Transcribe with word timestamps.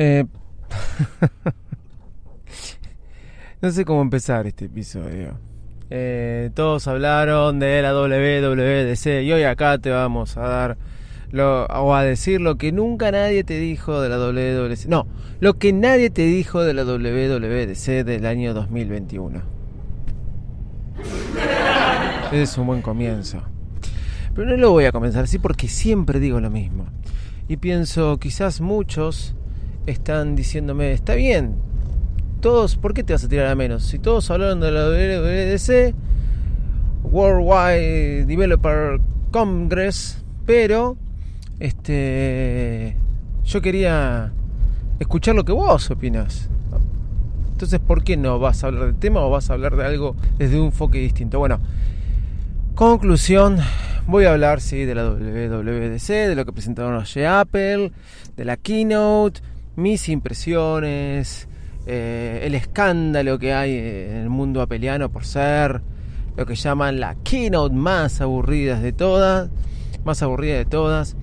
Eh, 0.00 0.24
no 3.60 3.72
sé 3.72 3.84
cómo 3.84 4.00
empezar 4.00 4.46
este 4.46 4.66
episodio. 4.66 5.40
Eh, 5.90 6.50
todos 6.54 6.86
hablaron 6.86 7.58
de 7.58 7.82
la 7.82 7.92
WWDC 7.94 9.24
y 9.24 9.32
hoy 9.32 9.42
acá 9.42 9.76
te 9.78 9.90
vamos 9.90 10.36
a 10.36 10.42
dar 10.42 10.78
lo, 11.32 11.66
o 11.66 11.96
a 11.96 12.04
decir 12.04 12.40
lo 12.40 12.58
que 12.58 12.70
nunca 12.70 13.10
nadie 13.10 13.42
te 13.42 13.58
dijo 13.58 14.00
de 14.00 14.08
la 14.08 14.18
WWDC. 14.18 14.86
No, 14.86 15.08
lo 15.40 15.54
que 15.54 15.72
nadie 15.72 16.10
te 16.10 16.22
dijo 16.22 16.62
de 16.62 16.74
la 16.74 16.84
WWDC 16.84 18.04
del 18.04 18.24
año 18.24 18.54
2021. 18.54 19.42
Ese 22.26 22.42
es 22.42 22.56
un 22.56 22.68
buen 22.68 22.82
comienzo. 22.82 23.42
Pero 24.32 24.48
no 24.48 24.56
lo 24.56 24.70
voy 24.70 24.84
a 24.84 24.92
comenzar 24.92 25.24
así 25.24 25.40
porque 25.40 25.66
siempre 25.66 26.20
digo 26.20 26.38
lo 26.38 26.50
mismo. 26.50 26.86
Y 27.48 27.56
pienso, 27.56 28.18
quizás 28.18 28.60
muchos 28.60 29.34
están 29.90 30.36
diciéndome, 30.36 30.92
está 30.92 31.14
bien, 31.14 31.56
todos, 32.40 32.76
¿por 32.76 32.94
qué 32.94 33.02
te 33.02 33.14
vas 33.14 33.24
a 33.24 33.28
tirar 33.28 33.46
a 33.46 33.54
menos? 33.54 33.84
Si 33.84 33.98
todos 33.98 34.30
hablaron 34.30 34.60
de 34.60 34.70
la 34.70 34.86
WWDC, 34.86 35.94
Worldwide 37.04 38.26
Developer 38.26 39.00
Congress, 39.30 40.22
pero 40.46 40.96
este 41.58 42.96
yo 43.44 43.62
quería 43.62 44.32
escuchar 44.98 45.34
lo 45.34 45.44
que 45.44 45.52
vos 45.52 45.90
opinas. 45.90 46.50
Entonces, 47.50 47.80
¿por 47.80 48.04
qué 48.04 48.16
no 48.16 48.38
vas 48.38 48.62
a 48.62 48.68
hablar 48.68 48.84
del 48.84 48.96
tema 48.96 49.20
o 49.20 49.30
vas 49.30 49.50
a 49.50 49.54
hablar 49.54 49.74
de 49.74 49.84
algo 49.84 50.14
desde 50.36 50.60
un 50.60 50.66
enfoque 50.66 50.98
distinto? 50.98 51.38
Bueno, 51.38 51.58
conclusión, 52.74 53.58
voy 54.06 54.26
a 54.26 54.32
hablar 54.32 54.60
sí 54.60 54.84
de 54.84 54.94
la 54.94 55.08
WWDC, 55.08 56.08
de 56.08 56.34
lo 56.36 56.44
que 56.44 56.52
presentaron 56.52 56.94
los 56.94 57.16
Apple, 57.16 57.90
de 58.36 58.44
la 58.44 58.56
keynote, 58.56 59.40
mis 59.78 60.08
impresiones, 60.08 61.46
eh, 61.86 62.40
el 62.42 62.54
escándalo 62.56 63.38
que 63.38 63.54
hay 63.54 63.76
en 63.76 64.16
el 64.16 64.28
mundo 64.28 64.60
apeliano 64.60 65.10
por 65.10 65.24
ser 65.24 65.80
lo 66.36 66.44
que 66.46 66.56
llaman 66.56 66.98
la 66.98 67.14
keynote 67.22 67.74
más 67.74 68.20
aburrida 68.20 68.80
de 68.80 68.92
todas, 68.92 69.50
más 70.04 70.20
aburrida 70.22 70.56
de 70.56 70.64
todas. 70.64 71.16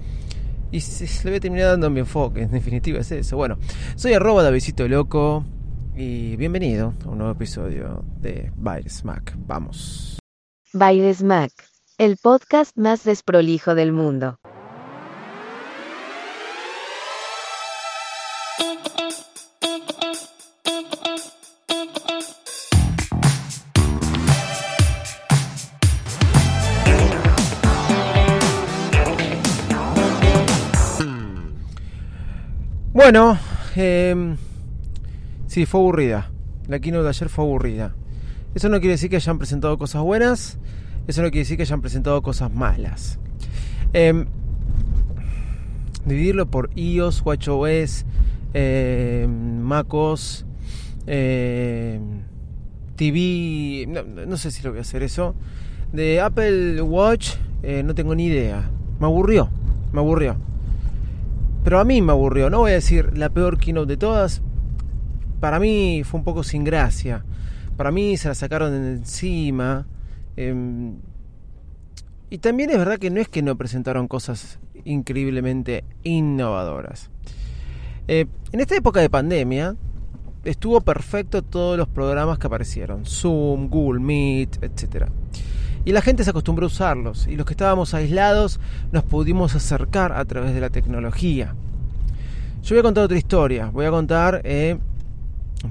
Y 0.71 0.79
se, 0.79 1.05
le 1.25 1.31
voy 1.31 1.37
a 1.37 1.39
terminar 1.41 1.67
dando 1.67 1.89
mi 1.89 1.99
enfoque, 1.99 2.43
en 2.43 2.51
definitiva 2.51 2.99
es 2.99 3.11
eso. 3.11 3.35
Bueno, 3.35 3.57
soy 3.95 4.13
arroba 4.13 4.41
Davidito 4.41 4.87
Loco 4.87 5.43
y 5.95 6.37
bienvenido 6.37 6.93
a 7.05 7.09
un 7.09 7.17
nuevo 7.17 7.33
episodio 7.33 8.05
de 8.21 8.51
Baires 8.55 9.03
Mac. 9.03 9.35
Vamos. 9.37 10.17
Baires 10.71 11.23
Mac, 11.23 11.51
el 11.97 12.15
podcast 12.17 12.77
más 12.77 13.03
desprolijo 13.03 13.75
del 13.75 13.91
mundo. 13.91 14.39
Bueno, 33.05 33.37
eh, 33.75 34.35
sí, 35.45 35.67
fue 35.67 35.79
aburrida. 35.79 36.31
La 36.67 36.79
keynote 36.79 37.03
de 37.03 37.09
ayer 37.09 37.29
fue 37.29 37.45
aburrida. 37.45 37.93
Eso 38.55 38.67
no 38.67 38.79
quiere 38.79 38.93
decir 38.93 39.11
que 39.11 39.17
hayan 39.17 39.37
presentado 39.37 39.77
cosas 39.77 40.01
buenas. 40.01 40.57
Eso 41.05 41.21
no 41.21 41.27
quiere 41.27 41.41
decir 41.41 41.55
que 41.55 41.61
hayan 41.61 41.81
presentado 41.81 42.23
cosas 42.23 42.51
malas. 42.51 43.19
Eh, 43.93 44.25
dividirlo 46.03 46.47
por 46.47 46.71
iOS, 46.75 47.21
WatchOS, 47.23 48.05
eh, 48.55 49.27
MacOS, 49.29 50.47
TV. 52.95 53.85
No, 53.87 54.01
no, 54.25 54.35
sé 54.35 54.49
si 54.49 54.63
lo 54.63 54.71
voy 54.71 54.79
a 54.79 54.81
hacer 54.81 55.03
eso. 55.03 55.35
De 55.93 56.21
Apple 56.21 56.81
Watch, 56.81 57.35
eh, 57.61 57.83
no 57.83 57.93
tengo 57.93 58.15
ni 58.15 58.25
idea. 58.25 58.67
Me 58.99 59.05
aburrió. 59.05 59.51
Me 59.93 59.99
aburrió. 59.99 60.37
Pero 61.65 61.79
a 61.79 61.83
mí 61.83 61.99
me 61.99 62.11
aburrió. 62.11 62.51
No 62.51 62.59
voy 62.59 62.71
a 62.71 62.75
decir 62.75 63.17
la 63.17 63.29
peor 63.29 63.57
keynote 63.57 63.87
de 63.87 63.97
todas. 63.97 64.43
Para 65.39 65.59
mí 65.59 66.03
fue 66.05 66.19
un 66.19 66.23
poco 66.23 66.43
sin 66.43 66.63
gracia. 66.63 67.25
Para 67.75 67.89
mí 67.89 68.17
se 68.17 68.27
la 68.27 68.35
sacaron 68.35 68.71
de 68.71 68.91
encima. 68.91 69.87
Eh, 70.37 70.93
y 72.29 72.37
también 72.37 72.69
es 72.69 72.77
verdad 72.77 72.99
que 72.99 73.09
no 73.09 73.19
es 73.19 73.27
que 73.27 73.41
no 73.41 73.57
presentaron 73.57 74.07
cosas 74.07 74.59
increíblemente 74.83 75.83
innovadoras. 76.03 77.09
Eh, 78.07 78.27
en 78.51 78.59
esta 78.59 78.75
época 78.75 78.99
de 78.99 79.09
pandemia 79.09 79.75
estuvo 80.43 80.81
perfecto 80.81 81.41
todos 81.41 81.79
los 81.79 81.87
programas 81.87 82.37
que 82.37 82.45
aparecieron. 82.45 83.07
Zoom, 83.07 83.69
Google 83.69 84.01
Meet, 84.01 84.61
etcétera 84.61 85.09
y 85.85 85.91
la 85.91 86.01
gente 86.01 86.23
se 86.23 86.31
acostumbró 86.31 86.65
a 86.65 86.67
usarlos 86.67 87.27
y 87.27 87.35
los 87.35 87.45
que 87.45 87.53
estábamos 87.53 87.93
aislados 87.93 88.59
nos 88.91 89.03
pudimos 89.03 89.55
acercar 89.55 90.11
a 90.11 90.25
través 90.25 90.53
de 90.53 90.59
la 90.59 90.71
tecnología. 90.71 91.53
Yo 92.63 92.75
voy 92.75 92.79
a 92.79 92.83
contar 92.83 93.03
otra 93.03 93.17
historia, 93.17 93.69
voy 93.71 93.85
a 93.85 93.91
contar, 93.91 94.41
eh, 94.43 94.77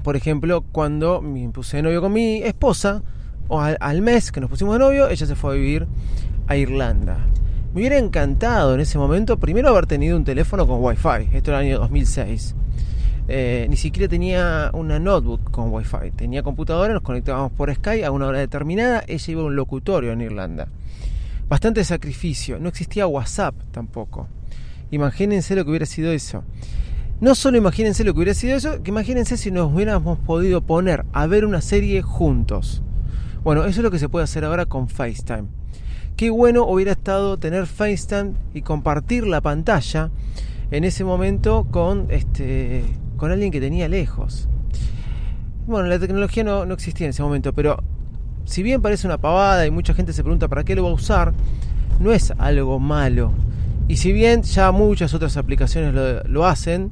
por 0.01 0.15
ejemplo, 0.15 0.63
cuando 0.71 1.21
me 1.21 1.49
puse 1.49 1.77
de 1.77 1.83
novio 1.83 2.01
con 2.01 2.13
mi 2.13 2.41
esposa, 2.41 3.03
o 3.49 3.59
al, 3.59 4.01
mes 4.01 4.31
que 4.31 4.39
nos 4.39 4.49
pusimos 4.49 4.73
de 4.75 4.79
novio, 4.79 5.09
ella 5.09 5.25
se 5.25 5.35
fue 5.35 5.51
a 5.51 5.55
vivir 5.55 5.85
a 6.47 6.55
Irlanda. 6.55 7.17
Me 7.73 7.81
hubiera 7.81 7.97
encantado 7.97 8.73
en 8.73 8.79
ese 8.79 8.97
momento 8.97 9.37
primero 9.37 9.67
haber 9.69 9.85
tenido 9.85 10.15
un 10.15 10.23
teléfono 10.23 10.65
con 10.65 10.81
wifi, 10.81 11.29
esto 11.33 11.51
era 11.51 11.59
el 11.59 11.67
año 11.67 11.79
2006. 11.79 12.55
Eh, 13.27 13.65
ni 13.69 13.75
siquiera 13.75 14.07
tenía 14.07 14.69
una 14.73 14.99
notebook 14.99 15.51
con 15.51 15.73
wifi. 15.73 16.11
Tenía 16.15 16.43
computadora, 16.43 16.93
nos 16.93 17.01
conectábamos 17.01 17.51
por 17.51 17.73
Skype 17.73 18.05
a 18.05 18.11
una 18.11 18.27
hora 18.27 18.39
determinada. 18.39 19.03
Ella 19.07 19.31
iba 19.31 19.41
a 19.41 19.45
un 19.45 19.55
locutorio 19.55 20.11
en 20.11 20.21
Irlanda. 20.21 20.67
Bastante 21.49 21.83
sacrificio. 21.83 22.59
No 22.59 22.69
existía 22.69 23.07
WhatsApp 23.07 23.55
tampoco. 23.71 24.27
Imagínense 24.91 25.55
lo 25.55 25.63
que 25.63 25.71
hubiera 25.71 25.85
sido 25.85 26.11
eso. 26.11 26.43
No 27.21 27.33
solo 27.33 27.57
imagínense 27.57 28.03
lo 28.03 28.13
que 28.13 28.19
hubiera 28.19 28.33
sido 28.33 28.57
eso, 28.57 28.83
que 28.83 28.91
imagínense 28.91 29.37
si 29.37 29.49
nos 29.49 29.73
hubiéramos 29.73 30.19
podido 30.19 30.61
poner 30.61 31.05
a 31.13 31.25
ver 31.27 31.45
una 31.45 31.61
serie 31.61 32.01
juntos. 32.01 32.83
Bueno, 33.43 33.61
eso 33.61 33.79
es 33.79 33.83
lo 33.83 33.91
que 33.91 33.99
se 33.99 34.09
puede 34.09 34.25
hacer 34.25 34.43
ahora 34.43 34.65
con 34.65 34.89
FaceTime. 34.89 35.45
Qué 36.17 36.29
bueno 36.29 36.65
hubiera 36.65 36.91
estado 36.91 37.37
tener 37.37 37.67
FaceTime 37.67 38.33
y 38.53 38.61
compartir 38.61 39.27
la 39.27 39.41
pantalla 39.41 40.11
en 40.71 40.83
ese 40.83 41.03
momento 41.03 41.67
con 41.71 42.07
este 42.09 42.83
con 43.17 43.31
alguien 43.31 43.51
que 43.51 43.59
tenía 43.59 43.87
lejos. 43.87 44.47
Bueno, 45.67 45.87
la 45.87 45.97
tecnología 45.99 46.43
no, 46.43 46.63
existía 46.71 47.05
en 47.05 47.09
ese 47.09 47.23
momento, 47.23 47.53
pero 47.53 47.81
si 48.45 48.61
bien 48.61 48.81
parece 48.81 49.07
una 49.07 49.17
pavada 49.17 49.65
y 49.65 49.71
mucha 49.71 49.93
gente 49.93 50.13
se 50.13 50.23
pregunta 50.23 50.47
para 50.47 50.63
qué 50.63 50.75
lo 50.75 50.83
va 50.83 50.89
a 50.89 50.93
usar, 50.93 51.33
no 51.99 52.11
es 52.11 52.31
algo 52.37 52.79
malo. 52.79 53.31
Y 53.87 53.97
si 53.97 54.11
bien 54.11 54.43
ya 54.43 54.71
muchas 54.71 55.13
otras 55.13 55.37
aplicaciones 55.37 55.93
lo, 56.27 56.45
hacen, 56.45 56.91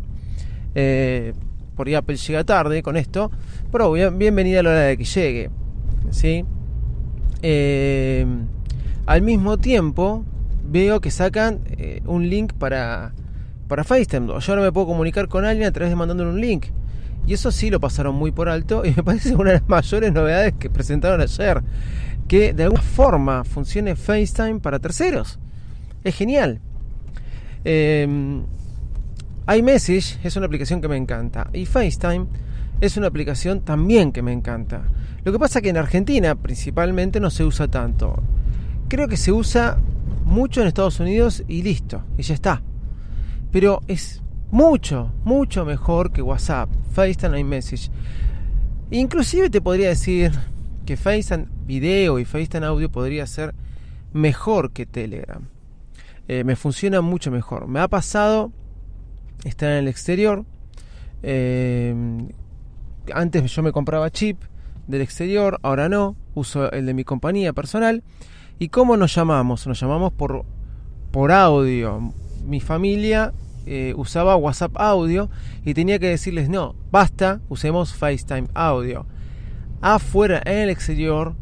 eh, 0.75 1.33
por 1.75 1.93
Apple 1.93 2.15
llega 2.15 2.43
tarde 2.43 2.81
con 2.81 2.97
esto, 2.97 3.31
pero 3.71 3.91
bienvenida 3.91 4.61
a 4.61 4.63
la 4.63 4.69
hora 4.69 4.79
de 4.81 4.97
que 4.97 5.03
llegue. 5.03 5.49
¿sí? 6.09 6.45
Eh, 7.41 8.25
al 9.05 9.21
mismo 9.21 9.57
tiempo, 9.57 10.23
veo 10.63 11.01
que 11.01 11.11
sacan 11.11 11.59
eh, 11.77 12.01
un 12.05 12.29
link 12.29 12.53
para 12.53 13.13
para 13.73 13.83
FaceTime. 13.83 14.27
Yo 14.27 14.51
ahora 14.53 14.61
me 14.61 14.71
puedo 14.71 14.85
comunicar 14.85 15.27
con 15.27 15.45
alguien 15.45 15.67
a 15.67 15.71
través 15.71 15.89
de 15.89 15.95
mandándole 15.95 16.29
un 16.29 16.39
link. 16.39 16.67
Y 17.25 17.33
eso 17.33 17.51
sí 17.51 17.71
lo 17.71 17.79
pasaron 17.79 18.13
muy 18.13 18.31
por 18.31 18.47
alto 18.47 18.85
y 18.85 18.91
me 18.95 19.01
parece 19.01 19.33
una 19.33 19.49
de 19.49 19.55
las 19.61 19.67
mayores 19.67 20.13
novedades 20.13 20.53
que 20.59 20.69
presentaron 20.69 21.19
ayer. 21.19 21.63
Que 22.27 22.53
de 22.53 22.65
alguna 22.65 22.83
forma 22.83 23.43
funcione 23.43 23.95
FaceTime 23.95 24.59
para 24.59 24.77
terceros. 24.77 25.39
Es 26.03 26.13
genial. 26.13 26.59
Eh, 27.65 28.07
iMessage 29.57 30.19
es 30.23 30.35
una 30.35 30.45
aplicación 30.45 30.79
que 30.79 30.87
me 30.87 30.97
encanta. 30.97 31.49
Y 31.51 31.65
FaceTime 31.65 32.27
es 32.79 32.95
una 32.95 33.07
aplicación 33.07 33.61
también 33.61 34.11
que 34.11 34.21
me 34.21 34.33
encanta. 34.33 34.83
Lo 35.23 35.31
que 35.31 35.39
pasa 35.39 35.61
que 35.61 35.69
en 35.69 35.77
Argentina 35.77 36.35
principalmente 36.35 37.19
no 37.19 37.31
se 37.31 37.43
usa 37.43 37.67
tanto. 37.69 38.21
Creo 38.87 39.07
que 39.07 39.17
se 39.17 39.31
usa 39.31 39.79
mucho 40.25 40.61
en 40.61 40.67
Estados 40.67 40.99
Unidos 40.99 41.43
y 41.47 41.63
listo, 41.63 42.03
y 42.19 42.21
ya 42.21 42.35
está. 42.35 42.61
Pero 43.53 43.81
es 43.87 44.23
mucho, 44.49 45.13
mucho 45.23 45.63
mejor 45.63 46.11
que 46.11 46.23
WhatsApp, 46.23 46.69
FaceTime 46.91 47.39
iMessage. 47.39 47.91
Inclusive 48.89 49.51
te 49.51 49.61
podría 49.61 49.89
decir 49.89 50.31
que 50.87 50.97
FaceTime 50.97 51.45
video 51.65 52.17
y 52.17 52.25
FaceTime 52.25 52.65
audio 52.65 52.91
podría 52.91 53.27
ser 53.27 53.53
mejor 54.11 54.71
que 54.71 54.87
Telegram. 54.87 55.47
Eh, 56.27 56.43
me 56.43 56.55
funciona 56.55 57.01
mucho 57.01 57.29
mejor. 57.29 57.67
Me 57.67 57.79
ha 57.79 57.87
pasado 57.87 58.51
estar 59.43 59.69
en 59.71 59.77
el 59.77 59.87
exterior. 59.87 60.45
Eh, 61.21 61.95
antes 63.13 63.51
yo 63.53 63.61
me 63.61 63.71
compraba 63.71 64.09
chip 64.09 64.41
del 64.87 65.01
exterior, 65.01 65.59
ahora 65.61 65.89
no. 65.89 66.15
Uso 66.33 66.71
el 66.71 66.87
de 66.87 66.95
mi 66.95 67.03
compañía 67.03 67.53
personal. 67.53 68.01
¿Y 68.57 68.69
cómo 68.69 68.97
nos 68.97 69.13
llamamos? 69.13 69.67
Nos 69.67 69.79
llamamos 69.79 70.11
por, 70.11 70.43
por 71.11 71.31
audio. 71.31 72.13
Mi 72.45 72.59
familia 72.59 73.31
eh, 73.65 73.93
usaba 73.95 74.35
WhatsApp 74.35 74.75
audio 74.77 75.29
y 75.63 75.73
tenía 75.73 75.99
que 75.99 76.09
decirles 76.09 76.49
no, 76.49 76.75
basta, 76.91 77.41
usemos 77.49 77.93
FaceTime 77.93 78.47
audio. 78.53 79.05
Afuera, 79.81 80.41
en 80.45 80.59
el 80.59 80.69
exterior, 80.69 81.35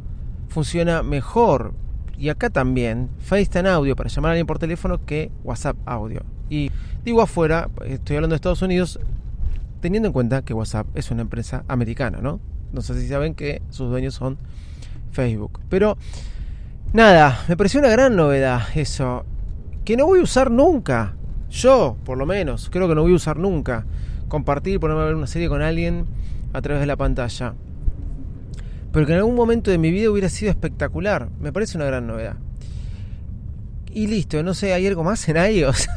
funciona 0.49 1.03
mejor. 1.03 1.73
Y 2.17 2.29
acá 2.29 2.49
también, 2.49 3.09
FaceTime 3.19 3.69
audio 3.69 3.95
para 3.95 4.09
llamar 4.09 4.29
a 4.29 4.31
alguien 4.33 4.47
por 4.47 4.59
teléfono 4.59 5.03
que 5.05 5.31
WhatsApp 5.43 5.77
audio. 5.85 6.21
Y 6.49 6.71
digo 7.03 7.21
afuera, 7.21 7.69
estoy 7.85 8.17
hablando 8.17 8.33
de 8.33 8.37
Estados 8.37 8.61
Unidos, 8.61 8.99
teniendo 9.79 10.07
en 10.07 10.13
cuenta 10.13 10.43
que 10.43 10.53
WhatsApp 10.53 10.85
es 10.95 11.09
una 11.09 11.21
empresa 11.21 11.63
americana, 11.67 12.19
¿no? 12.21 12.39
No 12.73 12.81
sé 12.81 12.99
si 12.99 13.07
saben 13.07 13.33
que 13.33 13.61
sus 13.69 13.89
dueños 13.89 14.13
son 14.13 14.37
Facebook. 15.11 15.59
Pero 15.69 15.97
nada, 16.93 17.43
me 17.47 17.57
pareció 17.57 17.79
una 17.79 17.89
gran 17.89 18.15
novedad 18.15 18.61
eso. 18.75 19.25
Que 19.83 19.97
no 19.97 20.05
voy 20.05 20.19
a 20.19 20.23
usar 20.23 20.51
nunca. 20.51 21.15
Yo, 21.51 21.97
por 22.05 22.17
lo 22.17 22.25
menos, 22.25 22.69
creo 22.71 22.87
que 22.87 22.95
no 22.95 23.01
voy 23.01 23.11
a 23.11 23.15
usar 23.15 23.37
nunca. 23.37 23.85
Compartir, 24.29 24.79
ponerme 24.79 25.03
a 25.03 25.05
ver 25.05 25.15
una 25.15 25.27
serie 25.27 25.49
con 25.49 25.61
alguien 25.61 26.05
a 26.53 26.61
través 26.61 26.79
de 26.79 26.87
la 26.87 26.95
pantalla. 26.95 27.53
Pero 28.93 29.05
que 29.05 29.11
en 29.11 29.19
algún 29.19 29.35
momento 29.35 29.69
de 29.69 29.77
mi 29.77 29.91
vida 29.91 30.09
hubiera 30.09 30.29
sido 30.29 30.49
espectacular. 30.49 31.29
Me 31.41 31.51
parece 31.51 31.77
una 31.77 31.85
gran 31.85 32.07
novedad. 32.07 32.37
Y 33.93 34.07
listo, 34.07 34.41
no 34.41 34.53
sé, 34.53 34.73
¿hay 34.73 34.87
algo 34.87 35.03
más 35.03 35.27
en 35.27 35.35
iOS? 35.35 35.89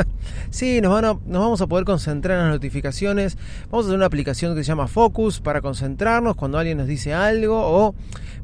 sí, 0.50 0.80
nos, 0.80 0.92
van 0.92 1.04
nos 1.26 1.42
vamos 1.42 1.60
a 1.60 1.66
poder 1.66 1.84
concentrar 1.84 2.38
en 2.38 2.44
las 2.44 2.54
notificaciones. 2.54 3.36
Vamos 3.68 3.86
a 3.86 3.88
hacer 3.88 3.96
una 3.96 4.06
aplicación 4.06 4.54
que 4.54 4.62
se 4.62 4.68
llama 4.68 4.86
Focus 4.86 5.40
para 5.40 5.60
concentrarnos 5.60 6.36
cuando 6.36 6.58
alguien 6.58 6.78
nos 6.78 6.86
dice 6.86 7.12
algo 7.12 7.58
o 7.58 7.96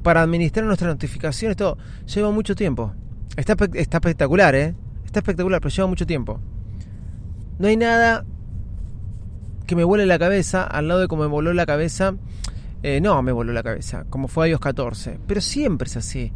para 0.03 0.23
administrar 0.23 0.67
nuestras 0.67 0.89
notificaciones. 0.89 1.57
Todo 1.57 1.79
lleva 2.13 2.33
mucho 2.33 2.57
tiempo. 2.57 2.93
Está 3.37 3.55
espectacular, 3.75 4.57
¿eh? 4.57 4.75
Está 5.05 5.21
espectacular, 5.21 5.61
pero 5.61 5.73
lleva 5.73 5.87
mucho 5.87 6.05
tiempo. 6.05 6.41
No 7.59 7.69
hay 7.69 7.77
nada 7.77 8.25
que 9.67 9.77
me 9.77 9.85
vuele 9.85 10.07
la 10.07 10.19
cabeza 10.19 10.65
al 10.65 10.89
lado 10.89 11.01
de 11.01 11.09
como 11.09 11.23
me 11.23 11.29
voló 11.29 11.53
la 11.53 11.67
cabeza. 11.67 12.15
Eh, 12.83 13.01
no, 13.01 13.21
me 13.23 13.33
voló 13.33 13.53
la 13.53 13.63
cabeza, 13.63 14.05
como 14.11 14.29
fue 14.29 14.51
iOS 14.51 14.61
14. 14.61 15.19
Pero 15.27 15.41
siempre 15.41 15.89
es 15.89 15.97
así 15.97 16.33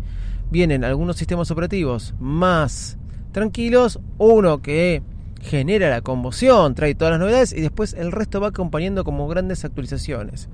vienen 0.51 0.85
algunos 0.85 1.17
sistemas 1.17 1.51
operativos 1.51 2.15
más 2.19 2.99
tranquilos, 3.33 4.01
uno 4.19 4.61
que 4.61 5.03
genera 5.41 5.89
la 5.89 6.03
conmoción, 6.03 6.75
trae 6.75 6.95
todas 6.95 7.13
las 7.13 7.21
novedades 7.21 7.53
y 7.53 7.61
después 7.61 7.95
el 7.95 8.13
resto 8.13 8.41
va 8.41 8.49
acompañando 8.49 9.05
como 9.05 9.29
grandes 9.29 9.65
actualizaciones. 9.65 10.49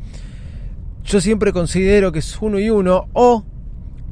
Yo 1.04 1.20
siempre 1.20 1.52
considero 1.52 2.12
que 2.12 2.18
es 2.18 2.36
uno 2.40 2.58
y 2.58 2.68
uno 2.70 3.08
o 3.12 3.44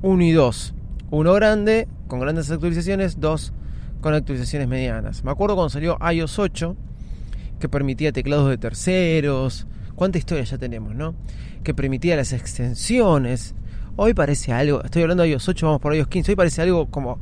uno 0.02 0.24
y 0.24 0.32
dos. 0.32 0.74
Uno 1.10 1.32
grande 1.34 1.86
con 2.08 2.20
grandes 2.20 2.50
actualizaciones, 2.50 3.20
dos 3.20 3.52
con 4.04 4.12
actualizaciones 4.12 4.68
medianas. 4.68 5.24
Me 5.24 5.30
acuerdo 5.30 5.54
cuando 5.54 5.70
salió 5.70 5.96
iOS 6.12 6.38
8 6.38 6.76
que 7.58 7.70
permitía 7.70 8.12
teclados 8.12 8.50
de 8.50 8.58
terceros. 8.58 9.66
¿Cuánta 9.94 10.18
historia 10.18 10.44
ya 10.44 10.58
tenemos, 10.58 10.94
no? 10.94 11.14
Que 11.62 11.72
permitía 11.72 12.14
las 12.14 12.34
extensiones 12.34 13.54
Hoy 13.96 14.12
parece 14.12 14.52
algo, 14.52 14.82
estoy 14.82 15.02
hablando 15.02 15.22
de 15.22 15.30
iOS 15.30 15.48
8, 15.48 15.66
vamos 15.66 15.80
por 15.80 15.94
iOS 15.94 16.08
15, 16.08 16.32
hoy 16.32 16.36
parece 16.36 16.60
algo 16.60 16.90
como... 16.90 17.18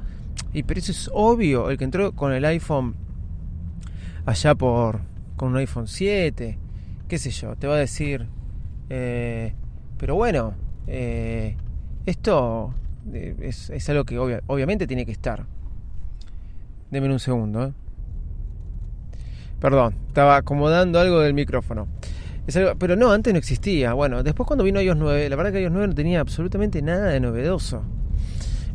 Y 0.52 0.64
pero 0.64 0.80
eso 0.80 0.90
es 0.90 1.08
obvio, 1.12 1.70
el 1.70 1.78
que 1.78 1.84
entró 1.84 2.12
con 2.16 2.32
el 2.32 2.44
iPhone 2.46 2.96
allá 4.26 4.56
por... 4.56 5.02
con 5.36 5.50
un 5.50 5.58
iPhone 5.58 5.86
7, 5.86 6.58
qué 7.06 7.18
sé 7.18 7.30
yo, 7.30 7.54
te 7.54 7.68
va 7.68 7.74
a 7.76 7.78
decir... 7.78 8.26
Eh, 8.90 9.54
pero 9.98 10.16
bueno, 10.16 10.54
eh, 10.88 11.56
esto 12.06 12.74
eh, 13.12 13.36
es, 13.40 13.88
algo 13.88 14.04
que 14.04 14.18
obviamente 14.18 14.88
tiene 14.88 15.06
que 15.06 15.12
estar. 15.12 15.46
Deme 16.92 17.12
un 17.12 17.18
segundo. 17.18 17.64
¿eh? 17.64 17.72
Perdón, 19.60 19.96
estaba 20.06 20.36
acomodando 20.36 21.00
algo 21.00 21.18
del 21.18 21.34
micrófono 21.34 21.88
pero 22.78 22.96
no, 22.96 23.12
antes 23.12 23.32
no 23.32 23.38
existía. 23.38 23.92
Bueno, 23.92 24.22
después 24.22 24.46
cuando 24.46 24.64
vino 24.64 24.80
iOS 24.80 24.96
9, 24.96 25.28
la 25.28 25.36
verdad 25.36 25.52
que 25.52 25.62
iOS 25.62 25.72
9 25.72 25.88
no 25.88 25.94
tenía 25.94 26.20
absolutamente 26.20 26.82
nada 26.82 27.08
de 27.08 27.20
novedoso. 27.20 27.82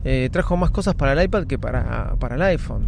Eh, 0.04 0.30
trajo 0.32 0.56
más 0.56 0.72
cosas 0.72 0.96
para 0.96 1.14
el 1.14 1.24
iPad 1.24 1.46
que 1.46 1.60
para, 1.60 2.16
para 2.20 2.36
el 2.36 2.42
iPhone. 2.44 2.88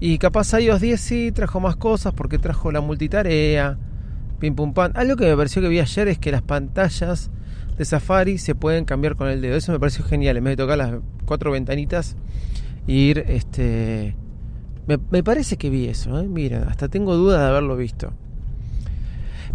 Y 0.00 0.18
capaz 0.18 0.52
iOS 0.58 0.80
10 0.80 1.00
sí 1.00 1.32
trajo 1.32 1.60
más 1.60 1.76
cosas 1.76 2.12
porque 2.14 2.38
trajo 2.38 2.70
la 2.70 2.80
multitarea, 2.80 3.78
pim 4.38 4.54
pum 4.54 4.72
pam. 4.74 4.92
Algo 4.94 5.16
que 5.16 5.26
me 5.26 5.36
pareció 5.36 5.60
que 5.60 5.68
vi 5.68 5.80
ayer 5.80 6.08
es 6.08 6.18
que 6.18 6.30
las 6.30 6.42
pantallas 6.42 7.30
de 7.76 7.84
Safari 7.84 8.38
se 8.38 8.54
pueden 8.54 8.84
cambiar 8.84 9.16
con 9.16 9.28
el 9.28 9.40
dedo. 9.40 9.56
Eso 9.56 9.72
me 9.72 9.80
pareció 9.80 10.04
genial. 10.04 10.36
En 10.36 10.44
vez 10.44 10.52
de 10.52 10.62
tocar 10.62 10.78
las 10.78 10.94
cuatro 11.24 11.50
ventanitas 11.50 12.16
ir, 12.86 13.24
este. 13.28 14.16
Me, 14.86 14.98
me 15.10 15.22
parece 15.22 15.56
que 15.56 15.70
vi 15.70 15.88
eso, 15.88 16.20
¿eh? 16.20 16.28
Mira, 16.28 16.66
hasta 16.68 16.88
tengo 16.88 17.16
dudas 17.16 17.40
de 17.40 17.46
haberlo 17.46 17.76
visto. 17.76 18.12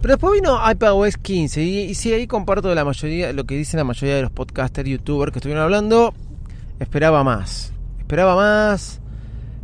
Pero 0.02 0.14
después 0.14 0.34
vino 0.34 0.58
iPadOS 0.72 1.18
15 1.18 1.62
y, 1.62 1.80
y 1.81 1.94
sí, 1.94 2.14
ahí 2.14 2.26
comparto 2.26 2.74
la 2.74 2.86
mayoría, 2.86 3.34
lo 3.34 3.44
que 3.44 3.56
dicen 3.56 3.80
la 3.80 3.84
mayoría 3.84 4.16
de 4.16 4.22
los 4.22 4.31
podcasters, 4.31 4.90
youtubers 4.90 5.31
que 5.31 5.40
estuvieron 5.40 5.64
hablando. 5.64 6.14
Esperaba 6.80 7.24
más. 7.24 7.74
Esperaba 8.00 8.36
más. 8.36 9.02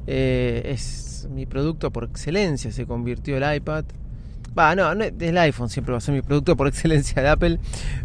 Eh, 0.07 0.61
es 0.65 1.27
mi 1.31 1.45
producto 1.45 1.91
por 1.91 2.03
excelencia, 2.03 2.71
se 2.71 2.85
convirtió 2.85 3.37
el 3.37 3.55
iPad. 3.55 3.85
Va, 4.57 4.73
no, 4.75 4.89
el 4.91 5.37
iPhone 5.37 5.69
siempre 5.69 5.91
va 5.91 5.97
a 5.97 6.01
ser 6.01 6.15
mi 6.15 6.21
producto 6.21 6.55
por 6.55 6.67
excelencia 6.69 7.21
de 7.21 7.27
Apple, 7.27 7.59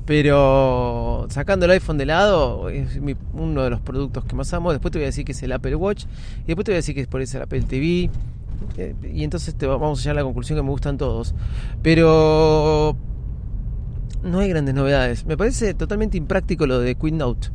pero 0.05 1.27
sacando 1.31 1.67
el 1.67 1.73
iPhone 1.73 1.97
de 1.97 2.07
lado, 2.07 2.69
es 2.69 2.99
uno 3.33 3.63
de 3.63 3.71
los 3.71 3.81
productos 3.81 4.25
que 4.25 4.35
más 4.35 4.53
amo. 4.53 4.73
Después 4.73 4.91
te 4.91 4.99
voy 4.99 5.05
a 5.05 5.07
decir 5.07 5.25
que 5.25 5.33
es 5.33 5.43
el 5.43 5.53
Apple 5.53 5.77
Watch, 5.77 6.05
y 6.43 6.47
después 6.47 6.65
te 6.65 6.73
voy 6.73 6.77
a 6.77 6.79
decir 6.79 6.95
que 6.95 7.03
es 7.03 7.07
por 7.07 7.23
eso 7.23 7.37
el 7.37 7.45
Apple 7.45 7.63
TV, 7.63 8.11
eh, 8.77 8.95
y 9.13 9.25
entonces 9.25 9.55
te 9.55 9.67
vamos 9.67 10.01
a 10.01 10.03
llegar 10.03 10.17
a 10.17 10.21
la 10.21 10.25
conclusión 10.25 10.59
que 10.59 10.63
me 10.63 10.71
gustan 10.71 10.99
todos. 10.99 11.35
Pero 11.83 12.97
no 14.23 14.39
hay 14.39 14.49
grandes 14.49 14.75
novedades. 14.75 15.25
Me 15.25 15.37
parece 15.37 15.75
totalmente 15.75 16.17
impráctico 16.17 16.67
lo 16.67 16.81
de 16.81 16.95
Queen 16.95 17.19
Note. 17.19 17.49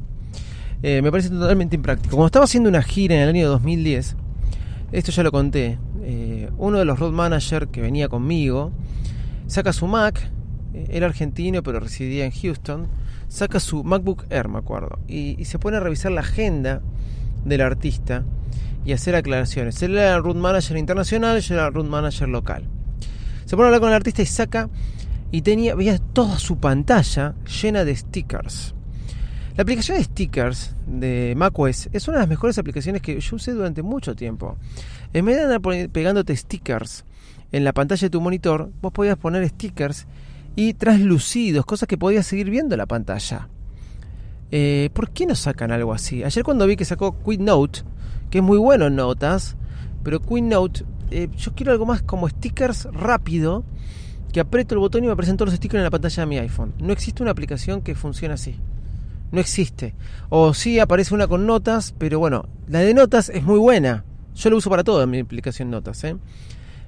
Eh, 0.83 1.01
me 1.01 1.11
parece 1.11 1.29
totalmente 1.29 1.75
impráctico. 1.75 2.15
Como 2.15 2.25
estaba 2.25 2.45
haciendo 2.45 2.69
una 2.69 2.81
gira 2.81 3.15
en 3.15 3.21
el 3.21 3.29
año 3.29 3.49
2010, 3.49 4.15
esto 4.91 5.11
ya 5.11 5.23
lo 5.23 5.31
conté, 5.31 5.77
eh, 6.07 6.51
uno 6.57 6.77
de 6.77 6.85
los 6.85 6.99
road 6.99 7.13
managers 7.13 7.67
que 7.71 7.81
venía 7.81 8.07
conmigo 8.07 8.71
saca 9.47 9.73
su 9.73 9.87
Mac, 9.87 10.29
era 10.89 11.07
argentino 11.07 11.63
pero 11.63 11.79
residía 11.79 12.25
en 12.25 12.31
Houston, 12.31 12.87
saca 13.27 13.59
su 13.59 13.83
MacBook 13.83 14.25
Air, 14.29 14.47
me 14.47 14.59
acuerdo, 14.59 14.99
y, 15.07 15.43
se 15.45 15.57
pone 15.57 15.77
a 15.77 15.79
revisar 15.79 16.11
la 16.11 16.21
agenda 16.21 16.81
del 17.43 17.61
artista 17.61 18.23
y 18.85 18.93
hacer 18.93 19.15
aclaraciones. 19.15 19.81
Él 19.81 19.97
era 19.97 20.15
el 20.15 20.23
root 20.23 20.37
manager 20.37 20.77
internacional, 20.77 21.39
yo 21.39 21.55
era 21.55 21.67
el 21.67 21.73
root 21.73 21.87
manager 21.87 22.29
local. 22.29 22.67
Se 23.45 23.55
pone 23.55 23.63
a 23.63 23.67
hablar 23.67 23.81
con 23.81 23.89
el 23.89 23.95
artista 23.95 24.21
y 24.21 24.27
saca 24.27 24.69
y 25.31 25.41
tenía 25.41 25.73
veía 25.73 25.97
toda 25.97 26.37
su 26.37 26.57
pantalla 26.57 27.33
llena 27.61 27.83
de 27.83 27.95
stickers. 27.95 28.75
La 29.55 29.61
aplicación 29.61 29.97
de 29.97 30.03
stickers 30.03 30.75
de 30.85 31.33
macOS 31.37 31.87
es 31.93 32.09
una 32.09 32.17
de 32.17 32.23
las 32.23 32.29
mejores 32.29 32.57
aplicaciones 32.57 33.01
que 33.01 33.17
yo 33.17 33.35
usé 33.37 33.53
durante 33.53 33.83
mucho 33.83 34.13
tiempo. 34.13 34.57
En 35.13 35.23
vez 35.23 35.37
de 35.37 35.43
andar 35.43 35.61
pegándote 35.89 36.35
stickers 36.35 37.05
en 37.53 37.63
la 37.63 37.71
pantalla 37.71 38.01
de 38.01 38.09
tu 38.09 38.19
monitor, 38.19 38.69
vos 38.81 38.91
podías 38.91 39.15
poner 39.17 39.47
stickers 39.47 40.07
y 40.57 40.73
translucidos, 40.73 41.65
cosas 41.65 41.87
que 41.87 41.97
podías 41.97 42.27
seguir 42.27 42.49
viendo 42.49 42.75
en 42.75 42.79
la 42.79 42.85
pantalla. 42.85 43.47
Eh, 44.51 44.89
¿Por 44.91 45.11
qué 45.11 45.25
no 45.25 45.35
sacan 45.35 45.71
algo 45.71 45.93
así? 45.93 46.21
Ayer 46.21 46.43
cuando 46.43 46.67
vi 46.67 46.75
que 46.75 46.83
sacó 46.83 47.17
Quick 47.23 47.39
Note, 47.39 47.79
que 48.29 48.39
es 48.39 48.43
muy 48.43 48.57
bueno 48.57 48.87
en 48.87 48.97
notas, 48.97 49.55
pero 50.03 50.21
Queen 50.21 50.49
Note, 50.49 50.83
eh, 51.11 51.29
yo 51.37 51.55
quiero 51.55 51.71
algo 51.71 51.85
más 51.85 52.01
como 52.01 52.27
stickers 52.27 52.89
rápido, 52.91 53.63
que 54.33 54.41
aprieto 54.41 54.75
el 54.75 54.79
botón 54.79 55.05
y 55.05 55.07
me 55.07 55.13
aparecen 55.13 55.37
todos 55.37 55.47
los 55.47 55.55
stickers 55.55 55.79
en 55.79 55.85
la 55.85 55.91
pantalla 55.91 56.23
de 56.23 56.27
mi 56.27 56.39
iPhone. 56.39 56.73
No 56.77 56.91
existe 56.91 57.23
una 57.23 57.31
aplicación 57.31 57.81
que 57.81 57.95
funcione 57.95 58.33
así. 58.33 58.59
No 59.35 59.41
existe. 59.41 59.93
O 60.29 60.53
sí 60.53 60.79
aparece 60.79 61.13
una 61.13 61.27
con 61.27 61.45
notas, 61.45 61.93
pero 61.97 62.19
bueno, 62.19 62.47
la 62.69 62.79
de 62.79 62.93
notas 62.93 63.27
es 63.27 63.43
muy 63.43 63.59
buena. 63.59 64.05
Yo 64.33 64.49
lo 64.49 64.55
uso 64.55 64.69
para 64.69 64.85
todo 64.85 65.03
en 65.03 65.09
mi 65.09 65.19
aplicación 65.19 65.69
notas, 65.69 66.01
¿eh? 66.05 66.15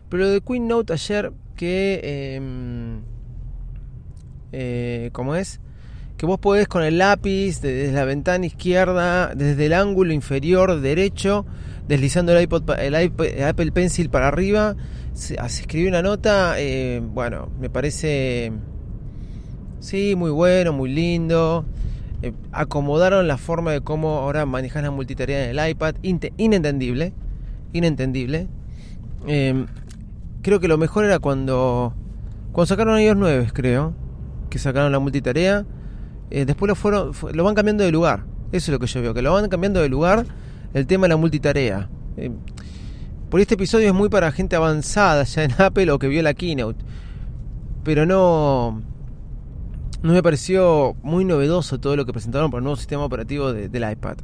Pero 0.07 0.29
de 0.29 0.39
Queen 0.39 0.65
Note 0.65 0.93
ayer 0.93 1.33
que... 1.57 2.35
Em, 2.37 3.01
eh, 4.53 5.09
¿Cómo 5.11 5.35
es? 5.35 5.59
que 6.15 6.25
vos 6.25 6.39
podés 6.39 6.69
con 6.69 6.83
el 6.83 6.97
lápiz 6.99 7.59
desde 7.59 7.91
la 7.91 8.05
ventana 8.05 8.45
izquierda, 8.45 9.35
desde 9.35 9.65
el 9.65 9.73
ángulo 9.73 10.13
inferior 10.13 10.79
derecho, 10.79 11.45
deslizando 11.89 12.31
el, 12.31 12.43
iPod, 12.43 12.79
el, 12.79 12.95
Apple 13.43 13.71
Pencil 13.73 14.09
para 14.09 14.29
arriba, 14.29 14.77
escribir 15.13 15.89
una 15.89 16.01
nota, 16.01 16.55
eh, 16.57 17.01
bueno, 17.03 17.49
me 17.59 17.69
parece, 17.69 18.53
sí, 19.79 20.15
muy 20.15 20.31
bueno, 20.31 20.71
muy 20.71 20.89
lindo. 20.89 21.65
Eh, 22.21 22.33
acomodaron 22.51 23.27
la 23.27 23.37
forma 23.37 23.71
de 23.71 23.81
cómo 23.81 24.17
ahora 24.17 24.45
manejas 24.45 24.83
la 24.83 24.91
multitarea 24.91 25.49
en 25.49 25.57
el 25.57 25.69
iPad, 25.69 25.95
inentendible, 26.01 27.13
inentendible. 27.73 28.47
Eh, 29.27 29.65
creo 30.41 30.59
que 30.59 30.67
lo 30.67 30.77
mejor 30.77 31.05
era 31.05 31.19
cuando, 31.19 31.93
cuando 32.51 32.65
sacaron 32.67 32.99
iOS 32.99 33.17
9, 33.17 33.49
creo, 33.53 33.93
que 34.49 34.59
sacaron 34.59 34.91
la 34.91 34.99
multitarea. 34.99 35.65
después 36.29 36.67
lo 36.67 36.75
fueron, 36.75 37.11
lo 37.33 37.43
van 37.43 37.55
cambiando 37.55 37.83
de 37.83 37.91
lugar. 37.91 38.25
Eso 38.51 38.71
es 38.71 38.73
lo 38.73 38.79
que 38.79 38.87
yo 38.87 39.01
veo, 39.01 39.13
que 39.13 39.21
lo 39.21 39.33
van 39.33 39.49
cambiando 39.49 39.81
de 39.81 39.89
lugar 39.89 40.25
el 40.73 40.87
tema 40.87 41.03
de 41.03 41.09
la 41.09 41.17
multitarea. 41.17 41.89
Eh, 42.17 42.31
por 43.29 43.41
este 43.41 43.55
episodio 43.55 43.87
es 43.87 43.93
muy 43.93 44.09
para 44.09 44.31
gente 44.31 44.55
avanzada 44.55 45.23
ya 45.23 45.43
en 45.43 45.51
Apple 45.57 45.91
o 45.91 45.99
que 45.99 46.07
vio 46.07 46.21
la 46.21 46.33
keynote. 46.33 46.83
Pero 47.83 48.05
no. 48.05 48.81
No 50.07 50.13
me 50.13 50.23
pareció 50.23 50.95
muy 51.03 51.25
novedoso 51.25 51.81
todo 51.81 51.97
lo 51.97 52.05
que 52.05 52.13
presentaron 52.13 52.49
para 52.49 52.59
el 52.59 52.63
nuevo 52.63 52.77
sistema 52.77 53.03
operativo 53.03 53.51
del 53.51 53.91
iPad. 53.91 54.15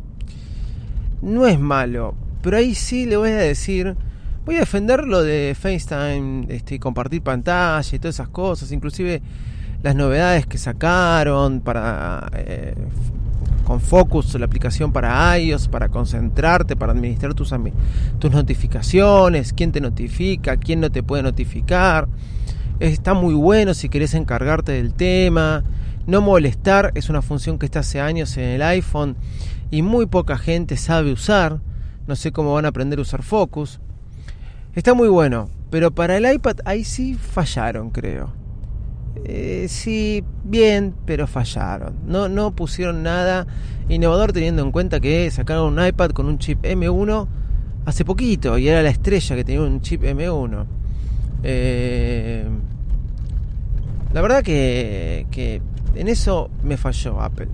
No 1.21 1.45
es 1.45 1.59
malo, 1.59 2.15
pero 2.41 2.55
ahí 2.55 2.73
sí 2.73 3.05
le 3.05 3.17
voy 3.17 3.31
a 3.31 3.35
decir. 3.35 3.97
Voy 4.45 4.55
a 4.55 4.59
defender 4.59 5.03
lo 5.05 5.21
de 5.21 5.53
FaceTime, 5.59 6.45
este, 6.47 6.79
compartir 6.79 7.21
pantalla 7.21 7.85
y 7.93 7.99
todas 7.99 8.15
esas 8.15 8.29
cosas, 8.29 8.71
inclusive 8.71 9.21
las 9.81 9.93
novedades 9.93 10.45
que 10.45 10.57
sacaron 10.57 11.59
para 11.59 12.29
eh, 12.33 12.75
con 13.65 13.81
Focus, 13.81 14.35
la 14.35 14.45
aplicación 14.45 14.93
para 14.93 15.37
iOS, 15.37 15.67
para 15.67 15.89
concentrarte, 15.89 16.77
para 16.77 16.93
administrar 16.93 17.33
tus, 17.33 17.53
tus 18.19 18.31
notificaciones, 18.31 19.51
quién 19.51 19.73
te 19.73 19.81
notifica, 19.81 20.55
quién 20.55 20.79
no 20.79 20.89
te 20.89 21.03
puede 21.03 21.23
notificar. 21.23 22.07
Está 22.83 23.13
muy 23.13 23.33
bueno 23.33 23.73
si 23.73 23.87
querés 23.87 24.13
encargarte 24.13 24.73
del 24.73 24.93
tema. 24.93 25.63
No 26.05 26.19
molestar 26.19 26.91
es 26.95 27.09
una 27.09 27.21
función 27.21 27.57
que 27.57 27.65
está 27.65 27.79
hace 27.79 28.01
años 28.01 28.35
en 28.35 28.43
el 28.43 28.61
iPhone 28.61 29.15
y 29.71 29.81
muy 29.81 30.05
poca 30.05 30.37
gente 30.37 30.75
sabe 30.75 31.13
usar. 31.13 31.61
No 32.07 32.17
sé 32.17 32.33
cómo 32.33 32.53
van 32.53 32.65
a 32.65 32.67
aprender 32.67 32.99
a 32.99 33.03
usar 33.03 33.23
Focus. 33.23 33.79
Está 34.75 34.93
muy 34.93 35.07
bueno, 35.07 35.49
pero 35.69 35.91
para 35.91 36.17
el 36.17 36.29
iPad 36.29 36.57
ahí 36.65 36.83
sí 36.83 37.13
fallaron, 37.13 37.89
creo. 37.89 38.33
Eh, 39.23 39.67
sí, 39.69 40.21
bien, 40.43 40.93
pero 41.05 41.25
fallaron. 41.25 41.95
No, 42.05 42.27
no 42.27 42.51
pusieron 42.51 43.01
nada 43.01 43.47
innovador 43.87 44.33
teniendo 44.33 44.61
en 44.61 44.73
cuenta 44.73 44.99
que 44.99 45.31
sacaron 45.31 45.79
un 45.79 45.85
iPad 45.87 46.09
con 46.09 46.25
un 46.25 46.37
chip 46.37 46.61
M1 46.65 47.27
hace 47.85 48.03
poquito 48.03 48.57
y 48.57 48.67
era 48.67 48.83
la 48.83 48.89
estrella 48.89 49.37
que 49.37 49.45
tenía 49.45 49.61
un 49.61 49.79
chip 49.79 50.03
M1. 50.03 50.65
Eh, 51.45 52.45
la 54.13 54.21
verdad 54.21 54.43
que, 54.43 55.61
en 55.95 56.07
eso 56.07 56.49
me 56.63 56.77
falló 56.77 57.21
Apple. 57.21 57.49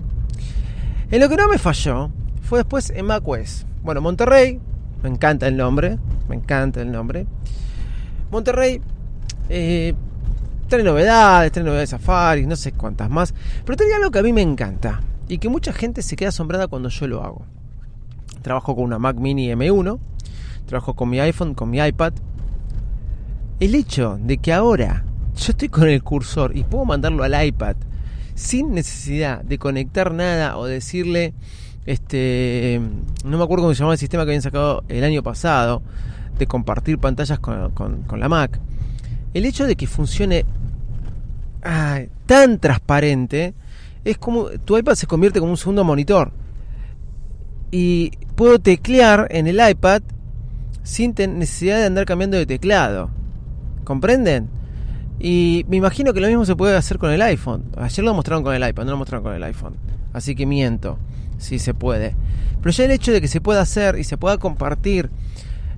En 1.10 1.20
lo 1.20 1.28
que 1.28 1.36
no 1.36 1.48
me 1.48 1.58
falló 1.58 2.10
fue 2.42 2.60
después 2.60 2.90
en 2.90 3.06
macOS. 3.06 3.66
Bueno, 3.82 4.00
Monterrey, 4.00 4.60
me 5.02 5.08
encanta 5.08 5.48
el 5.48 5.56
nombre, 5.56 5.98
me 6.28 6.36
encanta 6.36 6.80
el 6.82 6.92
nombre. 6.92 7.26
Monterrey 8.30 8.80
eh, 9.48 9.94
Trae 10.70 10.84
novedades, 10.84 11.50
trae 11.50 11.64
novedades 11.64 11.90
Safari, 11.90 12.46
no 12.46 12.54
sé 12.54 12.70
cuántas 12.70 13.10
más. 13.10 13.34
Pero 13.64 13.76
tiene 13.76 13.94
algo 13.94 14.12
que 14.12 14.20
a 14.20 14.22
mí 14.22 14.32
me 14.32 14.40
encanta 14.40 15.00
y 15.26 15.38
que 15.38 15.48
mucha 15.48 15.72
gente 15.72 16.00
se 16.00 16.14
queda 16.14 16.28
asombrada 16.28 16.68
cuando 16.68 16.88
yo 16.88 17.08
lo 17.08 17.24
hago. 17.24 17.44
Trabajo 18.42 18.76
con 18.76 18.84
una 18.84 19.00
Mac 19.00 19.16
Mini 19.16 19.48
M1, 19.48 19.98
trabajo 20.66 20.94
con 20.94 21.08
mi 21.10 21.18
iPhone, 21.18 21.54
con 21.54 21.70
mi 21.70 21.80
iPad. 21.84 22.12
El 23.58 23.74
hecho 23.74 24.16
de 24.22 24.38
que 24.38 24.52
ahora 24.52 25.04
yo 25.40 25.52
estoy 25.52 25.70
con 25.70 25.88
el 25.88 26.02
cursor 26.02 26.54
y 26.54 26.64
puedo 26.64 26.84
mandarlo 26.84 27.24
al 27.24 27.46
iPad 27.46 27.76
sin 28.34 28.74
necesidad 28.74 29.42
de 29.42 29.58
conectar 29.58 30.12
nada 30.12 30.58
o 30.58 30.66
decirle, 30.66 31.32
este, 31.86 32.80
no 33.24 33.38
me 33.38 33.44
acuerdo 33.44 33.64
cómo 33.64 33.74
se 33.74 33.78
llamaba 33.78 33.94
el 33.94 33.98
sistema 33.98 34.24
que 34.24 34.30
habían 34.30 34.42
sacado 34.42 34.84
el 34.88 35.02
año 35.02 35.22
pasado, 35.22 35.82
de 36.38 36.46
compartir 36.46 36.98
pantallas 36.98 37.38
con, 37.38 38.04
la 38.18 38.28
Mac. 38.28 38.60
El 39.32 39.46
hecho 39.46 39.66
de 39.66 39.76
que 39.76 39.86
funcione 39.86 40.44
tan 42.26 42.58
transparente, 42.58 43.54
es 44.04 44.18
como 44.18 44.48
tu 44.64 44.76
iPad 44.76 44.94
se 44.94 45.06
convierte 45.06 45.40
como 45.40 45.52
un 45.52 45.58
segundo 45.58 45.84
monitor. 45.84 46.32
Y 47.70 48.10
puedo 48.36 48.58
teclear 48.58 49.28
en 49.30 49.46
el 49.46 49.60
iPad 49.70 50.02
sin 50.82 51.14
necesidad 51.14 51.78
de 51.78 51.86
andar 51.86 52.04
cambiando 52.04 52.36
de 52.36 52.46
teclado. 52.46 53.10
¿Comprenden? 53.84 54.59
Y 55.20 55.66
me 55.68 55.76
imagino 55.76 56.14
que 56.14 56.20
lo 56.20 56.28
mismo 56.28 56.46
se 56.46 56.56
puede 56.56 56.74
hacer 56.76 56.98
con 56.98 57.10
el 57.10 57.20
iPhone. 57.20 57.64
Ayer 57.76 58.02
lo 58.02 58.14
mostraron 58.14 58.42
con 58.42 58.54
el 58.54 58.66
iPad, 58.66 58.84
no 58.84 58.92
lo 58.92 58.96
mostraron 58.96 59.22
con 59.22 59.34
el 59.34 59.42
iPhone. 59.42 59.74
Así 60.14 60.34
que 60.34 60.46
miento, 60.46 60.98
si 61.36 61.58
se 61.58 61.74
puede. 61.74 62.16
Pero 62.62 62.70
ya 62.72 62.84
el 62.86 62.90
hecho 62.90 63.12
de 63.12 63.20
que 63.20 63.28
se 63.28 63.40
pueda 63.40 63.60
hacer 63.60 63.98
y 63.98 64.04
se 64.04 64.16
pueda 64.16 64.38
compartir 64.38 65.10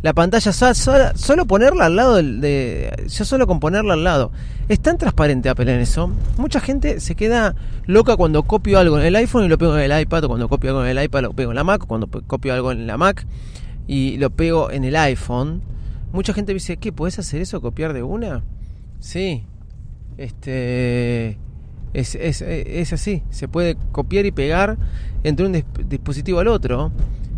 la 0.03 0.13
pantalla, 0.15 0.53
solo, 0.53 1.47
ponerla 1.47 1.87
al 1.87 1.95
lado 1.95 2.17
del, 2.17 2.41
de, 2.41 3.05
ya 3.07 3.25
solo 3.25 3.47
con 3.47 3.61
ponerla 3.61 3.95
al 3.95 4.03
lado. 4.03 4.33
Es 4.69 4.81
tan 4.81 4.99
transparente 4.99 5.49
Apple 5.49 5.73
en 5.73 5.81
eso. 5.81 6.11
Mucha 6.39 6.61
gente 6.61 7.01
se 7.01 7.15
queda 7.15 7.55
loca 7.87 8.17
cuando 8.17 8.43
copio 8.45 8.79
algo 8.79 8.99
en 8.99 9.07
el 9.07 9.17
iPhone 9.17 9.45
y 9.45 9.49
lo 9.49 9.59
pego 9.59 9.77
en 9.77 9.91
el 9.91 10.01
iPad, 10.01 10.25
o 10.25 10.29
cuando 10.29 10.49
copio 10.49 10.71
algo 10.71 10.85
en 10.85 10.97
el 10.97 11.05
iPad 11.05 11.23
lo 11.23 11.33
pego 11.33 11.53
en 11.53 11.57
la 11.57 11.65
Mac, 11.65 11.85
o 11.85 11.87
cuando 11.87 12.09
copio 12.09 12.55
algo 12.55 12.73
en 12.73 12.87
la 12.87 12.97
Mac 12.97 13.27
y 13.87 14.17
lo 14.19 14.31
pego 14.31 14.71
en 14.71 14.85
el 14.85 14.97
iPhone. 14.97 15.63
Mucha 16.13 16.33
gente 16.33 16.53
dice, 16.53 16.77
¿qué? 16.77 16.93
¿Puedes 16.93 17.19
hacer 17.19 17.41
eso? 17.41 17.61
¿Copiar 17.61 17.93
de 17.93 18.03
una? 18.03 18.43
Sí. 19.03 19.45
Este... 20.17 21.39
Es, 21.93 22.15
es, 22.15 22.41
es 22.41 22.93
así, 22.95 23.23
se 23.29 23.49
puede 23.49 23.77
copiar 23.93 24.25
y 24.25 24.31
pegar 24.31 24.79
entre 25.25 25.45
un 25.45 25.63
dispositivo 25.87 26.39
al 26.39 26.49
otro. 26.49 26.91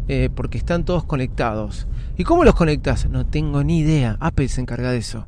Eh, 0.07 0.29
porque 0.35 0.59
están 0.59 0.85
todos 0.85 1.05
conectados. 1.05 1.87
¿Y 2.19 2.25
cómo 2.25 2.45
los 2.45 2.55
conectas? 2.55 3.09
No 3.09 3.25
tengo 3.25 3.65
ni 3.65 3.79
idea. 3.79 4.17
Apple 4.21 4.49
se 4.49 4.61
encarga 4.61 4.91
de 4.91 4.99
eso. 4.99 5.27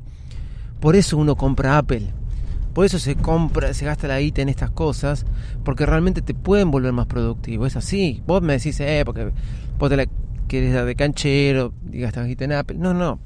Por 0.81 0.97
eso 0.97 1.16
uno 1.16 1.35
compra 1.35 1.78
Apple. 1.78 2.12
Por 2.75 2.85
eso 2.85 2.99
se 2.99 3.14
compra, 3.14 3.73
se 3.73 3.87
gasta 3.87 4.07
la 4.07 4.21
guita 4.21 4.43
en 4.43 4.50
estas 4.50 4.71
cosas, 4.71 5.25
porque 5.64 5.87
realmente 5.87 6.21
te 6.21 6.35
pueden 6.35 6.71
volver 6.71 6.93
más 6.93 7.07
productivo. 7.07 7.64
Es 7.64 7.75
así. 7.75 8.23
Vos 8.26 8.43
me 8.43 8.52
decís, 8.52 8.78
eh, 8.81 9.02
porque 9.07 9.33
vos 9.78 9.88
te 9.88 9.97
la 9.97 10.07
querés 10.47 10.75
dar 10.75 10.85
de 10.85 10.95
canchero 10.95 11.73
y 11.90 12.00
gastas 12.00 12.26
guita 12.26 12.45
en 12.45 12.52
Apple. 12.52 12.76
No, 12.78 12.93
no. 12.93 13.19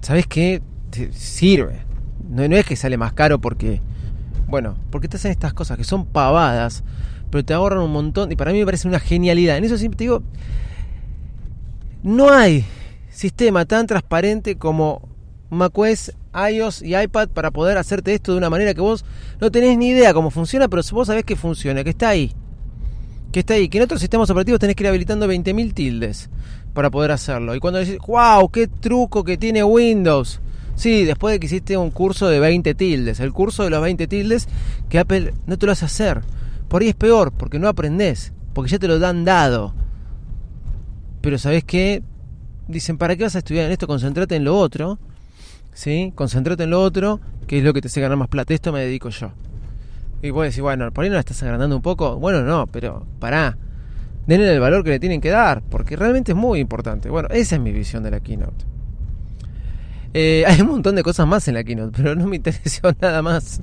¿Sabes 0.00 0.26
qué? 0.26 0.62
Sirve. 1.12 1.80
No, 2.28 2.46
no 2.46 2.56
es 2.56 2.66
que 2.66 2.76
sale 2.76 2.96
más 2.96 3.12
caro 3.12 3.40
porque, 3.40 3.80
bueno, 4.48 4.76
porque 4.90 5.08
te 5.08 5.16
hacen 5.16 5.30
estas 5.30 5.52
cosas 5.52 5.76
que 5.76 5.84
son 5.84 6.06
pavadas 6.06 6.82
pero 7.30 7.44
te 7.44 7.54
ahorran 7.54 7.82
un 7.82 7.92
montón 7.92 8.30
y 8.32 8.36
para 8.36 8.52
mí 8.52 8.58
me 8.58 8.64
parece 8.64 8.88
una 8.88 9.00
genialidad. 9.00 9.56
En 9.56 9.64
eso 9.64 9.78
siempre 9.78 9.96
te 9.96 10.04
digo, 10.04 10.22
no 12.02 12.30
hay 12.30 12.64
sistema 13.10 13.64
tan 13.64 13.86
transparente 13.86 14.56
como 14.56 15.08
macOS, 15.48 16.12
iOS 16.52 16.82
y 16.82 16.96
iPad 16.96 17.28
para 17.28 17.50
poder 17.50 17.78
hacerte 17.78 18.14
esto 18.14 18.32
de 18.32 18.38
una 18.38 18.50
manera 18.50 18.74
que 18.74 18.80
vos 18.80 19.04
no 19.40 19.50
tenés 19.50 19.78
ni 19.78 19.88
idea 19.90 20.12
cómo 20.12 20.30
funciona, 20.30 20.68
pero 20.68 20.82
vos 20.92 21.06
sabés 21.06 21.24
que 21.24 21.36
funciona, 21.36 21.84
que 21.84 21.90
está 21.90 22.08
ahí. 22.08 22.32
Que 23.32 23.40
está 23.40 23.54
ahí, 23.54 23.68
que 23.68 23.78
en 23.78 23.84
otros 23.84 24.00
sistemas 24.00 24.28
operativos 24.28 24.58
tenés 24.58 24.74
que 24.74 24.82
ir 24.82 24.88
habilitando 24.88 25.28
20.000 25.28 25.72
tildes 25.72 26.30
para 26.74 26.90
poder 26.90 27.12
hacerlo. 27.12 27.54
Y 27.54 27.60
cuando 27.60 27.78
decís, 27.78 27.98
wow, 28.06 28.48
qué 28.50 28.66
truco 28.66 29.22
que 29.22 29.36
tiene 29.38 29.62
Windows. 29.62 30.40
Sí, 30.76 31.04
después 31.04 31.32
de 31.32 31.40
que 31.40 31.46
hiciste 31.46 31.76
un 31.76 31.90
curso 31.90 32.28
de 32.28 32.40
20 32.40 32.74
tildes, 32.74 33.20
el 33.20 33.32
curso 33.32 33.64
de 33.64 33.70
los 33.70 33.82
20 33.82 34.06
tildes 34.06 34.48
que 34.88 34.98
Apple 34.98 35.34
no 35.46 35.58
te 35.58 35.66
lo 35.66 35.72
hace 35.72 35.84
hacer. 35.84 36.22
Por 36.68 36.82
ahí 36.82 36.88
es 36.88 36.94
peor, 36.94 37.32
porque 37.32 37.58
no 37.58 37.68
aprendes, 37.68 38.32
porque 38.54 38.70
ya 38.70 38.78
te 38.78 38.88
lo 38.88 38.98
dan 38.98 39.24
dado. 39.24 39.74
Pero 41.20 41.38
¿sabes 41.38 41.64
qué? 41.64 42.02
Dicen, 42.68 42.96
¿para 42.96 43.16
qué 43.16 43.24
vas 43.24 43.34
a 43.34 43.38
estudiar 43.38 43.66
en 43.66 43.72
esto? 43.72 43.86
Concéntrate 43.86 44.36
en 44.36 44.44
lo 44.44 44.56
otro. 44.56 44.98
¿Sí? 45.74 46.12
Concéntrate 46.14 46.64
en 46.64 46.70
lo 46.70 46.80
otro, 46.82 47.20
que 47.46 47.58
es 47.58 47.64
lo 47.64 47.72
que 47.72 47.80
te 47.80 47.88
hace 47.88 48.00
ganar 48.00 48.16
más 48.16 48.28
plata. 48.28 48.54
Esto 48.54 48.72
me 48.72 48.80
dedico 48.80 49.08
yo. 49.10 49.32
Y 50.22 50.30
vos 50.30 50.44
decís, 50.44 50.60
bueno, 50.60 50.90
por 50.92 51.04
ahí 51.04 51.10
no 51.10 51.14
la 51.14 51.20
estás 51.20 51.42
agrandando 51.42 51.76
un 51.76 51.82
poco. 51.82 52.16
Bueno, 52.16 52.42
no, 52.42 52.66
pero 52.66 53.06
pará. 53.18 53.56
Denle 54.26 54.52
el 54.52 54.60
valor 54.60 54.84
que 54.84 54.90
le 54.90 55.00
tienen 55.00 55.20
que 55.20 55.30
dar, 55.30 55.62
porque 55.62 55.96
realmente 55.96 56.32
es 56.32 56.38
muy 56.38 56.60
importante. 56.60 57.08
Bueno, 57.08 57.28
esa 57.30 57.56
es 57.56 57.60
mi 57.60 57.72
visión 57.72 58.02
de 58.02 58.10
la 58.10 58.20
keynote. 58.20 58.64
Eh, 60.14 60.44
hay 60.48 60.60
un 60.60 60.68
montón 60.68 60.96
de 60.96 61.02
cosas 61.02 61.26
más 61.26 61.46
en 61.48 61.54
la 61.54 61.64
keynote, 61.64 61.92
pero 61.96 62.14
no 62.14 62.26
me 62.26 62.36
interesó 62.36 62.92
nada 63.00 63.22
más 63.22 63.60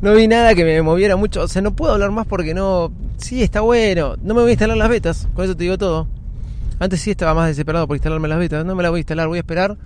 no 0.00 0.14
vi 0.14 0.28
nada 0.28 0.54
que 0.54 0.64
me 0.64 0.80
moviera 0.82 1.16
mucho. 1.16 1.42
O 1.42 1.48
sea, 1.48 1.62
no 1.62 1.74
puedo 1.74 1.92
hablar 1.92 2.10
más 2.10 2.26
porque 2.26 2.54
no. 2.54 2.92
Sí, 3.16 3.42
está 3.42 3.60
bueno. 3.60 4.16
No 4.22 4.34
me 4.34 4.40
voy 4.40 4.50
a 4.50 4.52
instalar 4.52 4.76
las 4.76 4.88
betas. 4.88 5.28
Con 5.34 5.44
eso 5.44 5.56
te 5.56 5.64
digo 5.64 5.78
todo. 5.78 6.08
Antes 6.78 7.00
sí 7.00 7.10
estaba 7.10 7.34
más 7.34 7.48
desesperado 7.48 7.86
por 7.86 7.96
instalarme 7.96 8.28
las 8.28 8.38
betas. 8.38 8.64
No 8.64 8.74
me 8.74 8.82
las 8.82 8.90
voy 8.90 8.98
a 8.98 9.00
instalar. 9.00 9.28
Voy 9.28 9.38
a 9.38 9.40
esperar 9.40 9.76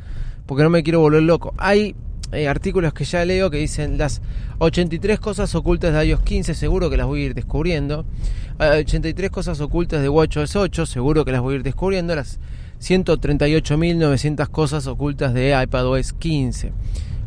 porque 0.46 0.62
no 0.62 0.70
me 0.70 0.82
quiero 0.82 1.00
volver 1.00 1.22
loco. 1.22 1.54
Hay 1.58 1.94
eh, 2.32 2.48
artículos 2.48 2.92
que 2.92 3.04
ya 3.04 3.24
leo 3.24 3.50
que 3.50 3.58
dicen 3.58 3.98
las 3.98 4.22
83 4.58 5.20
cosas 5.20 5.54
ocultas 5.54 5.92
de 5.92 6.06
iOS 6.06 6.22
15, 6.22 6.54
seguro 6.54 6.90
que 6.90 6.96
las 6.96 7.06
voy 7.06 7.22
a 7.22 7.26
ir 7.26 7.34
descubriendo. 7.34 8.04
83 8.58 9.30
cosas 9.30 9.60
ocultas 9.60 10.02
de 10.02 10.08
WatchOS 10.08 10.56
8, 10.56 10.86
seguro 10.86 11.24
que 11.24 11.32
las 11.32 11.40
voy 11.40 11.54
a 11.54 11.56
ir 11.58 11.62
descubriendo. 11.62 12.14
Las 12.14 12.38
138.900 12.80 14.48
cosas 14.48 14.86
ocultas 14.86 15.34
de 15.34 15.60
iPadOS 15.60 16.12
15 16.12 16.72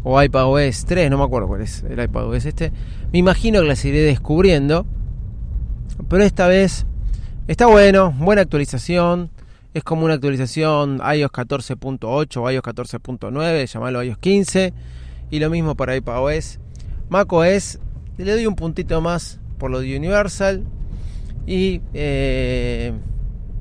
o 0.03 0.21
iPadOS 0.21 0.85
3, 0.85 1.09
no 1.09 1.17
me 1.17 1.23
acuerdo 1.23 1.47
cuál 1.47 1.61
es 1.61 1.83
el 1.83 2.01
iPadOS 2.01 2.45
este. 2.45 2.71
Me 3.11 3.19
imagino 3.19 3.61
que 3.61 3.67
las 3.67 3.83
iré 3.85 3.99
descubriendo. 3.99 4.85
Pero 6.09 6.23
esta 6.23 6.47
vez 6.47 6.85
está 7.47 7.67
bueno, 7.67 8.11
buena 8.17 8.41
actualización. 8.41 9.29
Es 9.73 9.83
como 9.83 10.03
una 10.05 10.15
actualización 10.15 10.99
iOS 10.99 11.31
14.8 11.31 12.37
o 12.37 12.51
iOS 12.51 12.63
14.9, 12.63 13.65
llamarlo 13.67 14.03
iOS 14.03 14.17
15. 14.17 14.73
Y 15.29 15.39
lo 15.39 15.49
mismo 15.49 15.75
para 15.75 15.95
iPadOS. 15.95 16.59
macOS, 17.09 17.79
le 18.17 18.31
doy 18.31 18.47
un 18.47 18.55
puntito 18.55 18.99
más 19.01 19.39
por 19.57 19.69
lo 19.69 19.79
de 19.81 19.95
Universal. 19.95 20.65
Y 21.45 21.81
eh, 21.93 22.93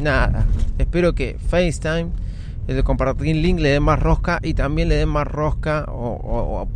nada, 0.00 0.47
espero 0.78 1.14
que 1.14 1.38
FaceTime, 1.38 2.11
el 2.66 2.85
compartir 2.85 3.37
link, 3.37 3.61
le 3.61 3.71
dé 3.71 3.80
más 3.80 3.99
rosca 3.99 4.38
y 4.42 4.54
también 4.54 4.88
le 4.88 4.97
den 4.97 5.09
más 5.09 5.26
rosca 5.26 5.87
o, 5.88 6.69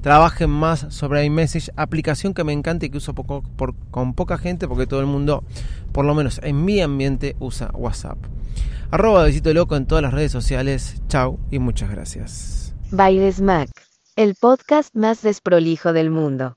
trabajen 0.00 0.50
más 0.50 0.86
sobre 0.90 1.24
iMessage, 1.24 1.70
aplicación 1.76 2.34
que 2.34 2.44
me 2.44 2.52
encanta 2.52 2.84
y 2.84 2.90
que 2.90 2.98
uso 2.98 3.14
poco, 3.14 3.42
con 3.90 4.14
poca 4.14 4.36
gente 4.36 4.68
porque 4.68 4.86
todo 4.86 5.00
el 5.00 5.06
mundo, 5.06 5.44
por 5.92 6.04
lo 6.04 6.14
menos 6.14 6.40
en 6.42 6.64
mi 6.64 6.80
ambiente, 6.82 7.36
usa 7.40 7.70
WhatsApp. 7.72 8.18
Arroba 8.90 9.24
besito 9.24 9.52
loco 9.54 9.76
en 9.76 9.86
todas 9.86 10.02
las 10.02 10.12
redes 10.12 10.30
sociales. 10.30 11.02
Chau 11.08 11.40
y 11.50 11.58
muchas 11.58 11.90
gracias. 11.90 12.74
Bailes 12.90 13.40
Mac, 13.40 13.70
el 14.14 14.34
podcast 14.34 14.94
más 14.94 15.22
desprolijo 15.22 15.92
del 15.92 16.10
mundo. 16.10 16.56